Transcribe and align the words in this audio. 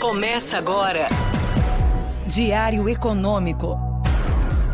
Começa 0.00 0.56
agora. 0.56 1.08
Diário 2.26 2.88
Econômico. 2.88 3.76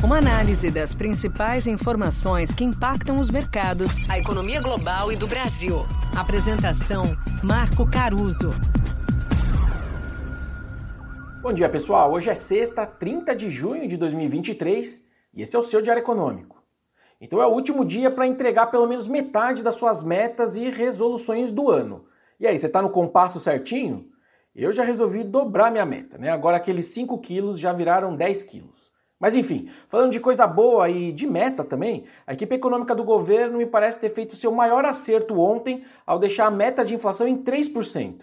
Uma 0.02 0.18
análise 0.18 0.70
das 0.70 0.94
principais 0.94 1.66
informações 1.66 2.54
que 2.54 2.62
impactam 2.62 3.16
os 3.16 3.28
mercados, 3.28 4.08
a 4.08 4.20
economia 4.20 4.62
global 4.62 5.10
e 5.10 5.16
do 5.16 5.26
Brasil. 5.26 5.84
Apresentação: 6.16 7.16
Marco 7.42 7.90
Caruso. 7.90 8.52
Bom 11.42 11.52
dia, 11.52 11.68
pessoal. 11.68 12.12
Hoje 12.12 12.30
é 12.30 12.34
sexta, 12.36 12.86
30 12.86 13.34
de 13.34 13.50
junho 13.50 13.88
de 13.88 13.96
2023 13.96 15.04
e 15.34 15.42
esse 15.42 15.56
é 15.56 15.58
o 15.58 15.62
seu 15.64 15.82
Diário 15.82 16.02
Econômico. 16.02 16.62
Então 17.20 17.42
é 17.42 17.46
o 17.46 17.50
último 17.50 17.84
dia 17.84 18.12
para 18.12 18.28
entregar 18.28 18.66
pelo 18.66 18.86
menos 18.86 19.08
metade 19.08 19.64
das 19.64 19.74
suas 19.74 20.04
metas 20.04 20.56
e 20.56 20.70
resoluções 20.70 21.50
do 21.50 21.68
ano. 21.68 22.04
E 22.38 22.46
aí, 22.46 22.56
você 22.56 22.68
está 22.68 22.80
no 22.80 22.90
compasso 22.90 23.40
certinho? 23.40 24.14
Eu 24.58 24.72
já 24.72 24.82
resolvi 24.82 25.22
dobrar 25.22 25.70
minha 25.70 25.84
meta, 25.84 26.16
né? 26.16 26.30
Agora 26.30 26.56
aqueles 26.56 26.86
5 26.86 27.18
quilos 27.18 27.60
já 27.60 27.74
viraram 27.74 28.16
10 28.16 28.42
quilos. 28.44 28.90
Mas 29.20 29.36
enfim, 29.36 29.68
falando 29.86 30.12
de 30.12 30.18
coisa 30.18 30.46
boa 30.46 30.88
e 30.88 31.12
de 31.12 31.26
meta 31.26 31.62
também, 31.62 32.04
a 32.26 32.32
equipe 32.32 32.54
econômica 32.54 32.94
do 32.94 33.04
governo 33.04 33.58
me 33.58 33.66
parece 33.66 33.98
ter 33.98 34.08
feito 34.08 34.34
seu 34.34 34.50
maior 34.50 34.86
acerto 34.86 35.38
ontem 35.38 35.84
ao 36.06 36.18
deixar 36.18 36.46
a 36.46 36.50
meta 36.50 36.82
de 36.82 36.94
inflação 36.94 37.28
em 37.28 37.36
3%. 37.36 38.22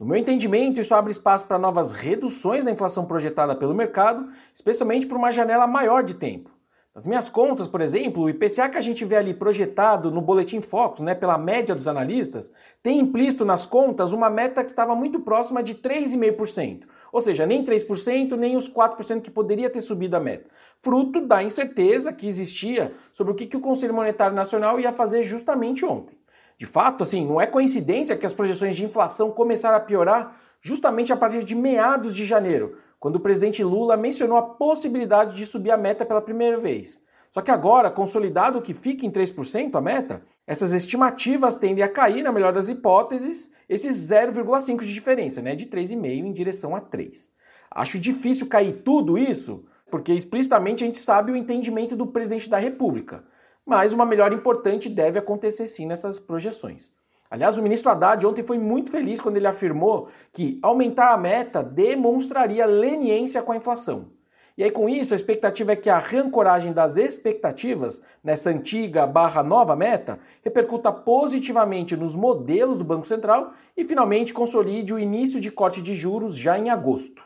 No 0.00 0.06
meu 0.06 0.16
entendimento, 0.16 0.80
isso 0.80 0.94
abre 0.94 1.12
espaço 1.12 1.46
para 1.46 1.58
novas 1.58 1.92
reduções 1.92 2.64
da 2.64 2.70
inflação 2.70 3.04
projetada 3.04 3.54
pelo 3.54 3.74
mercado, 3.74 4.30
especialmente 4.54 5.06
por 5.06 5.18
uma 5.18 5.32
janela 5.32 5.66
maior 5.66 6.02
de 6.02 6.14
tempo. 6.14 6.50
Nas 6.94 7.08
minhas 7.08 7.28
contas, 7.28 7.66
por 7.66 7.80
exemplo, 7.80 8.22
o 8.22 8.30
IPCA 8.30 8.68
que 8.68 8.78
a 8.78 8.80
gente 8.80 9.04
vê 9.04 9.16
ali 9.16 9.34
projetado 9.34 10.12
no 10.12 10.20
Boletim 10.20 10.60
Focus, 10.60 11.00
né, 11.00 11.12
pela 11.12 11.36
média 11.36 11.74
dos 11.74 11.88
analistas, 11.88 12.52
tem 12.80 13.00
implícito 13.00 13.44
nas 13.44 13.66
contas 13.66 14.12
uma 14.12 14.30
meta 14.30 14.62
que 14.62 14.70
estava 14.70 14.94
muito 14.94 15.18
próxima 15.18 15.60
de 15.60 15.74
3,5%. 15.74 16.84
Ou 17.10 17.20
seja, 17.20 17.44
nem 17.46 17.64
3%, 17.64 18.36
nem 18.36 18.56
os 18.56 18.72
4% 18.72 19.20
que 19.22 19.30
poderia 19.30 19.68
ter 19.68 19.80
subido 19.80 20.16
a 20.16 20.20
meta. 20.20 20.48
Fruto 20.80 21.20
da 21.20 21.42
incerteza 21.42 22.12
que 22.12 22.28
existia 22.28 22.94
sobre 23.10 23.32
o 23.32 23.34
que, 23.34 23.46
que 23.46 23.56
o 23.56 23.60
Conselho 23.60 23.92
Monetário 23.92 24.36
Nacional 24.36 24.78
ia 24.78 24.92
fazer 24.92 25.24
justamente 25.24 25.84
ontem. 25.84 26.16
De 26.56 26.64
fato, 26.64 27.02
assim, 27.02 27.26
não 27.26 27.40
é 27.40 27.46
coincidência 27.48 28.16
que 28.16 28.26
as 28.26 28.32
projeções 28.32 28.76
de 28.76 28.84
inflação 28.84 29.32
começaram 29.32 29.76
a 29.76 29.80
piorar 29.80 30.36
justamente 30.60 31.12
a 31.12 31.16
partir 31.16 31.42
de 31.42 31.56
meados 31.56 32.14
de 32.14 32.24
janeiro, 32.24 32.78
quando 33.04 33.16
o 33.16 33.20
presidente 33.20 33.62
Lula 33.62 33.98
mencionou 33.98 34.38
a 34.38 34.42
possibilidade 34.42 35.36
de 35.36 35.44
subir 35.44 35.70
a 35.70 35.76
meta 35.76 36.06
pela 36.06 36.22
primeira 36.22 36.56
vez. 36.56 37.02
Só 37.28 37.42
que 37.42 37.50
agora, 37.50 37.90
consolidado 37.90 38.62
que 38.62 38.72
fica 38.72 39.04
em 39.04 39.10
3% 39.10 39.74
a 39.74 39.80
meta, 39.82 40.22
essas 40.46 40.72
estimativas 40.72 41.54
tendem 41.54 41.84
a 41.84 41.88
cair, 41.88 42.22
na 42.22 42.32
melhor 42.32 42.54
das 42.54 42.70
hipóteses, 42.70 43.52
esses 43.68 43.94
0,5 44.10 44.78
de 44.78 44.94
diferença, 44.94 45.42
né, 45.42 45.54
de 45.54 45.66
3,5 45.66 46.24
em 46.24 46.32
direção 46.32 46.74
a 46.74 46.80
3. 46.80 47.28
Acho 47.70 48.00
difícil 48.00 48.46
cair 48.46 48.80
tudo 48.82 49.18
isso, 49.18 49.66
porque 49.90 50.14
explicitamente 50.14 50.82
a 50.82 50.86
gente 50.86 50.98
sabe 50.98 51.30
o 51.30 51.36
entendimento 51.36 51.94
do 51.94 52.06
presidente 52.06 52.48
da 52.48 52.56
República. 52.56 53.22
Mas 53.66 53.92
uma 53.92 54.06
melhora 54.06 54.32
importante 54.32 54.88
deve 54.88 55.18
acontecer 55.18 55.66
sim 55.66 55.84
nessas 55.84 56.18
projeções. 56.18 56.90
Aliás, 57.30 57.58
o 57.58 57.62
ministro 57.62 57.90
Haddad 57.90 58.24
ontem 58.26 58.44
foi 58.44 58.58
muito 58.58 58.90
feliz 58.90 59.20
quando 59.20 59.36
ele 59.36 59.46
afirmou 59.46 60.08
que 60.32 60.58
aumentar 60.62 61.12
a 61.12 61.16
meta 61.16 61.62
demonstraria 61.62 62.66
leniência 62.66 63.42
com 63.42 63.52
a 63.52 63.56
inflação. 63.56 64.12
E 64.56 64.62
aí, 64.62 64.70
com 64.70 64.88
isso, 64.88 65.12
a 65.12 65.16
expectativa 65.16 65.72
é 65.72 65.76
que 65.76 65.90
a 65.90 65.98
reancoragem 65.98 66.72
das 66.72 66.96
expectativas 66.96 68.00
nessa 68.22 68.50
antiga 68.50 69.04
barra 69.04 69.42
nova 69.42 69.74
meta 69.74 70.20
repercuta 70.44 70.92
positivamente 70.92 71.96
nos 71.96 72.14
modelos 72.14 72.78
do 72.78 72.84
Banco 72.84 73.04
Central 73.04 73.52
e 73.76 73.84
finalmente 73.84 74.32
consolide 74.32 74.94
o 74.94 74.98
início 74.98 75.40
de 75.40 75.50
corte 75.50 75.82
de 75.82 75.96
juros 75.96 76.36
já 76.36 76.56
em 76.56 76.70
agosto. 76.70 77.20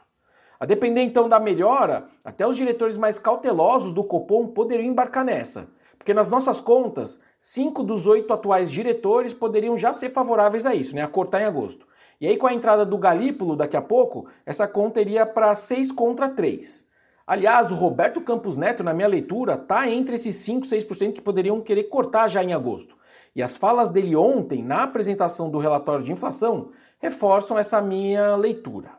A 0.59 0.65
depender 0.65 1.03
então 1.03 1.29
da 1.29 1.39
melhora, 1.39 2.09
até 2.25 2.47
os 2.47 2.57
diretores 2.57 2.97
mais 2.97 3.19
cautelosos 3.19 3.93
do 3.93 4.03
Copom 4.03 4.47
poderiam 4.47 4.91
embarcar 4.91 5.25
nessa 5.25 5.69
porque 6.09 6.14
nas 6.14 6.31
nossas 6.31 6.58
contas, 6.58 7.20
cinco 7.39 7.83
dos 7.83 8.07
oito 8.07 8.33
atuais 8.33 8.70
diretores 8.70 9.35
poderiam 9.35 9.77
já 9.77 9.92
ser 9.92 10.08
favoráveis 10.08 10.64
a 10.64 10.74
isso, 10.74 10.95
né, 10.95 11.02
a 11.02 11.07
cortar 11.07 11.42
em 11.42 11.45
agosto. 11.45 11.86
E 12.19 12.27
aí, 12.27 12.39
com 12.39 12.46
a 12.46 12.55
entrada 12.55 12.86
do 12.86 12.96
Galípolo 12.96 13.55
daqui 13.55 13.77
a 13.77 13.83
pouco, 13.83 14.27
essa 14.46 14.67
conta 14.67 15.02
iria 15.02 15.27
para 15.27 15.55
6 15.55 15.92
contra 15.92 16.30
3. 16.30 16.86
Aliás, 17.27 17.70
o 17.70 17.74
Roberto 17.74 18.23
Campos 18.23 18.57
Neto, 18.57 18.83
na 18.83 18.95
minha 18.95 19.07
leitura, 19.07 19.52
está 19.52 19.86
entre 19.86 20.14
esses 20.14 20.35
5, 20.36 20.67
6% 20.67 21.13
que 21.13 21.20
poderiam 21.20 21.61
querer 21.61 21.85
cortar 21.85 22.27
já 22.29 22.42
em 22.42 22.55
agosto. 22.55 22.96
E 23.36 23.42
as 23.42 23.58
falas 23.58 23.90
dele 23.90 24.17
ontem, 24.17 24.63
na 24.63 24.85
apresentação 24.85 25.51
do 25.51 25.58
relatório 25.58 26.02
de 26.02 26.11
inflação, 26.11 26.70
reforçam 26.98 27.58
essa 27.58 27.83
minha 27.83 28.35
leitura. 28.35 28.92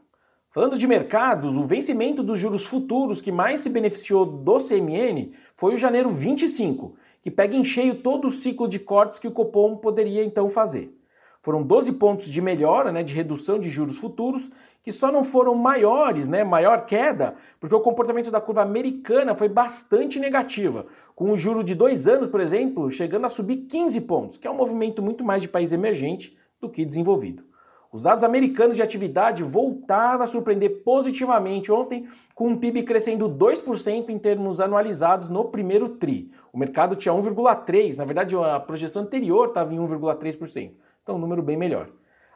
Falando 0.52 0.80
de 0.80 0.88
mercados, 0.88 1.56
o 1.56 1.64
vencimento 1.64 2.24
dos 2.24 2.40
juros 2.40 2.66
futuros 2.66 3.22
que 3.22 3.32
mais 3.32 3.60
se 3.60 3.70
beneficiou 3.70 4.26
do 4.26 4.58
CMN 4.58 5.32
foi 5.54 5.76
o 5.76 5.78
janeiro 5.78 6.10
25, 6.10 6.96
que 7.22 7.30
pega 7.30 7.56
em 7.56 7.64
cheio 7.64 8.02
todo 8.02 8.26
o 8.26 8.32
ciclo 8.32 8.68
de 8.68 8.80
cortes 8.80 9.20
que 9.20 9.28
o 9.28 9.32
Copom 9.32 9.78
poderia 9.78 10.24
então 10.24 10.50
fazer. 10.50 10.92
Foram 11.44 11.62
12 11.62 11.94
pontos 11.94 12.28
de 12.28 12.42
melhora, 12.42 12.92
né, 12.92 13.04
de 13.04 13.14
redução 13.14 13.60
de 13.60 13.70
juros 13.70 14.00
futuros, 14.00 14.50
que 14.82 14.92
só 14.92 15.12
não 15.12 15.24
foram 15.24 15.54
maiores, 15.54 16.28
né, 16.28 16.44
maior 16.44 16.88
queda, 16.88 17.36
porque 17.60 17.76
o 17.76 17.80
comportamento 17.80 18.32
da 18.32 18.42
curva 18.42 18.64
americana 18.64 19.36
foi 19.36 19.50
bastante 19.50 20.20
negativa, 20.20 20.88
com 21.16 21.32
o 21.32 21.38
juro 21.38 21.64
de 21.64 21.76
dois 21.76 22.08
anos, 22.08 22.26
por 22.26 22.42
exemplo, 22.42 22.90
chegando 22.90 23.26
a 23.26 23.30
subir 23.30 23.68
15 23.68 24.02
pontos, 24.02 24.38
que 24.40 24.48
é 24.48 24.52
um 24.52 24.58
movimento 24.58 25.00
muito 25.00 25.24
mais 25.24 25.44
de 25.44 25.48
país 25.48 25.72
emergente 25.72 26.36
do 26.60 26.68
que 26.68 26.84
desenvolvido. 26.84 27.49
Os 27.92 28.04
dados 28.04 28.24
americanos 28.24 28.76
de 28.76 28.84
atividade 28.84 29.42
voltaram 29.42 30.22
a 30.22 30.28
surpreender 30.28 30.84
positivamente 30.84 31.72
ontem, 31.72 32.08
com 32.36 32.54
o 32.54 32.58
PIB 32.58 32.84
crescendo 32.84 33.28
2% 33.28 34.10
em 34.10 34.20
termos 34.20 34.62
anualizados 34.62 35.28
no 35.28 35.46
primeiro 35.46 35.90
TRI. 35.90 36.32
O 36.54 36.58
mercado 36.58 36.96
tinha 36.96 37.14
1,3%, 37.14 37.98
na 37.98 38.06
verdade 38.06 38.36
a 38.36 38.60
projeção 38.60 39.02
anterior 39.02 39.48
estava 39.48 39.74
em 39.74 39.80
1,3%. 39.80 40.72
Então, 41.02 41.16
um 41.16 41.20
número 41.20 41.42
bem 41.42 41.58
melhor. 41.58 41.90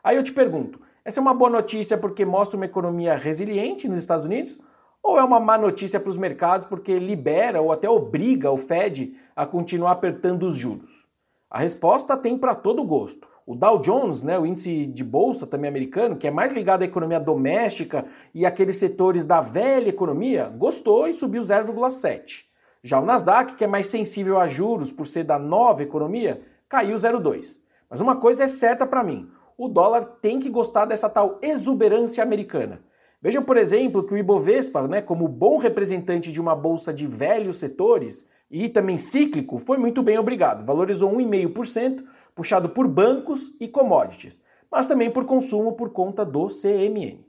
Aí 0.04 0.18
eu 0.18 0.24
te 0.24 0.34
pergunto: 0.34 0.82
essa 1.06 1.20
é 1.20 1.22
uma 1.22 1.36
boa 1.36 1.52
notícia 1.52 2.00
porque 2.00 2.26
mostra 2.26 2.58
uma 2.58 2.66
economia 2.66 3.16
resiliente 3.16 3.88
nos 3.88 4.00
Estados 4.00 4.26
Unidos? 4.26 4.58
Ou 5.04 5.20
é 5.20 5.24
uma 5.24 5.40
má 5.40 5.58
notícia 5.58 6.00
para 6.00 6.10
os 6.10 6.18
mercados 6.18 6.66
porque 6.66 6.98
libera 6.98 7.62
ou 7.62 7.72
até 7.72 7.88
obriga 7.88 8.50
o 8.50 8.58
Fed 8.58 9.16
a 9.36 9.46
continuar 9.46 9.92
apertando 9.92 10.44
os 10.44 10.58
juros? 10.58 11.08
A 11.54 11.60
resposta 11.60 12.18
tem 12.18 12.36
para 12.36 12.56
todo 12.56 12.84
gosto. 12.84 13.28
O 13.46 13.54
Dow 13.54 13.78
Jones, 13.78 14.24
né, 14.24 14.40
o 14.40 14.46
índice 14.46 14.88
de 14.88 15.04
bolsa 15.04 15.46
também 15.46 15.70
americano, 15.70 16.16
que 16.16 16.26
é 16.26 16.32
mais 16.32 16.52
ligado 16.52 16.82
à 16.82 16.86
economia 16.86 17.20
doméstica 17.20 18.06
e 18.34 18.44
aqueles 18.44 18.78
setores 18.78 19.24
da 19.24 19.40
velha 19.40 19.88
economia, 19.88 20.50
gostou 20.50 21.08
e 21.08 21.14
subiu 21.14 21.44
0,7. 21.44 22.46
Já 22.84 23.00
o 23.00 23.06
Nasdaq, 23.06 23.54
que 23.54 23.64
é 23.64 23.68
mais 23.68 23.86
sensível 23.86 24.40
a 24.40 24.48
juros 24.48 24.92
por 24.92 25.06
ser 25.06 25.26
da 25.26 25.38
nova 25.38 25.84
economia, 25.84 26.42
caiu 26.68 26.98
0,2. 26.98 27.60
Mas 27.88 28.02
uma 28.02 28.16
coisa 28.16 28.46
é 28.46 28.48
certa 28.48 28.88
para 28.88 29.04
mim: 29.04 29.30
o 29.56 29.68
dólar 29.68 30.06
tem 30.24 30.40
que 30.40 30.50
gostar 30.50 30.86
dessa 30.86 31.08
tal 31.08 31.38
exuberância 31.40 32.24
americana. 32.24 32.82
Vejam, 33.24 33.42
por 33.42 33.56
exemplo, 33.56 34.04
que 34.04 34.14
o 34.14 34.18
Ibovespa, 34.18 34.86
né, 34.86 35.02
como 35.02 35.30
bom 35.30 35.56
representante 35.56 36.30
de 36.30 36.42
uma 36.42 36.54
bolsa 36.54 36.94
de 36.94 37.08
velhos 37.08 37.58
setores 37.58 38.28
e 38.52 38.68
também 38.68 38.98
cíclico, 38.98 39.58
foi 39.58 39.78
muito 39.78 40.04
bem 40.04 40.20
obrigado. 40.20 40.66
Valorizou 40.66 41.10
1,5%, 41.10 42.04
puxado 42.36 42.68
por 42.68 42.86
bancos 42.86 43.56
e 43.62 43.68
commodities, 43.70 44.42
mas 44.70 44.88
também 44.88 45.10
por 45.10 45.24
consumo 45.24 45.72
por 45.72 45.92
conta 45.92 46.26
do 46.26 46.50
CMN. 46.50 47.26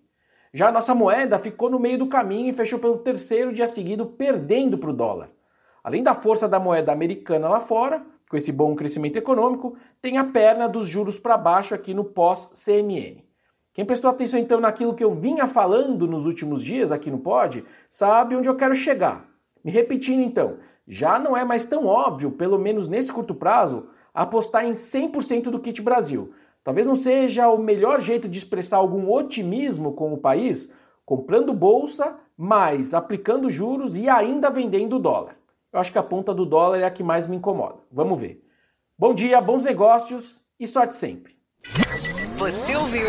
Já 0.52 0.66
a 0.66 0.72
nossa 0.72 0.96
moeda 0.96 1.38
ficou 1.38 1.70
no 1.70 1.78
meio 1.78 1.98
do 1.98 2.08
caminho 2.08 2.50
e 2.50 2.52
fechou 2.52 2.80
pelo 2.80 2.98
terceiro 2.98 3.52
dia 3.52 3.68
seguido 3.68 4.04
perdendo 4.04 4.76
para 4.76 4.90
o 4.90 4.92
dólar. 4.92 5.30
Além 5.84 6.02
da 6.02 6.12
força 6.12 6.48
da 6.48 6.58
moeda 6.58 6.90
americana 6.90 7.48
lá 7.48 7.60
fora, 7.60 8.04
com 8.28 8.36
esse 8.36 8.50
bom 8.50 8.74
crescimento 8.74 9.16
econômico, 9.16 9.76
tem 10.02 10.18
a 10.18 10.24
perna 10.24 10.68
dos 10.68 10.88
juros 10.88 11.20
para 11.20 11.38
baixo 11.38 11.72
aqui 11.72 11.94
no 11.94 12.02
pós-CMN. 12.02 13.23
Quem 13.74 13.84
prestou 13.84 14.08
atenção 14.08 14.38
então 14.38 14.60
naquilo 14.60 14.94
que 14.94 15.02
eu 15.02 15.10
vinha 15.10 15.48
falando 15.48 16.06
nos 16.06 16.26
últimos 16.26 16.62
dias 16.62 16.92
aqui 16.92 17.10
no 17.10 17.18
Pod, 17.18 17.64
sabe 17.90 18.36
onde 18.36 18.48
eu 18.48 18.54
quero 18.54 18.74
chegar. 18.74 19.28
Me 19.64 19.70
repetindo 19.72 20.22
então, 20.22 20.58
já 20.86 21.18
não 21.18 21.36
é 21.36 21.44
mais 21.44 21.66
tão 21.66 21.84
óbvio, 21.84 22.30
pelo 22.30 22.56
menos 22.56 22.86
nesse 22.86 23.12
curto 23.12 23.34
prazo, 23.34 23.88
apostar 24.14 24.64
em 24.64 24.70
100% 24.70 25.50
do 25.50 25.58
kit 25.58 25.82
Brasil. 25.82 26.32
Talvez 26.62 26.86
não 26.86 26.94
seja 26.94 27.48
o 27.48 27.58
melhor 27.58 28.00
jeito 28.00 28.28
de 28.28 28.38
expressar 28.38 28.76
algum 28.76 29.10
otimismo 29.10 29.92
com 29.92 30.14
o 30.14 30.18
país, 30.18 30.70
comprando 31.04 31.52
bolsa, 31.52 32.16
mas 32.36 32.94
aplicando 32.94 33.50
juros 33.50 33.98
e 33.98 34.08
ainda 34.08 34.50
vendendo 34.50 35.00
dólar. 35.00 35.36
Eu 35.72 35.80
acho 35.80 35.90
que 35.90 35.98
a 35.98 36.02
ponta 36.02 36.32
do 36.32 36.46
dólar 36.46 36.78
é 36.78 36.84
a 36.84 36.90
que 36.92 37.02
mais 37.02 37.26
me 37.26 37.36
incomoda. 37.36 37.78
Vamos 37.90 38.20
ver. 38.20 38.40
Bom 38.96 39.12
dia, 39.12 39.40
bons 39.40 39.64
negócios 39.64 40.40
e 40.60 40.66
sorte 40.68 40.94
sempre. 40.94 41.34
Você 42.38 42.76
ouviu 42.76 43.08